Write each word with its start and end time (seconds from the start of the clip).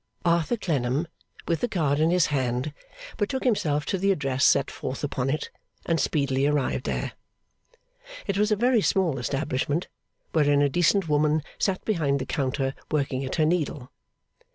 Arthur 0.25 0.57
Clennam, 0.57 1.07
with 1.47 1.59
the 1.61 1.67
card 1.67 1.99
in 1.99 2.09
his 2.09 2.25
hand, 2.33 2.73
betook 3.17 3.43
himself 3.43 3.85
to 3.85 3.99
the 3.99 4.11
address 4.11 4.43
set 4.43 4.71
forth 4.71 5.03
upon 5.03 5.29
it, 5.29 5.51
and 5.85 5.99
speedily 5.99 6.47
arrived 6.47 6.87
there. 6.87 7.11
It 8.25 8.35
was 8.35 8.51
a 8.51 8.55
very 8.55 8.81
small 8.81 9.19
establishment, 9.19 9.89
wherein 10.31 10.63
a 10.63 10.69
decent 10.69 11.07
woman 11.07 11.43
sat 11.59 11.85
behind 11.85 12.17
the 12.17 12.25
counter 12.25 12.73
working 12.89 13.23
at 13.23 13.35
her 13.35 13.45
needle. 13.45 13.91